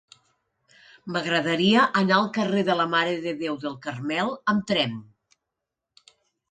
[1.15, 4.99] M'agradaria anar al carrer de la Mare de Déu del Carmel amb tren.